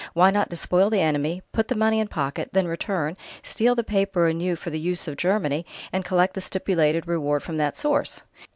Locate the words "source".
7.75-8.23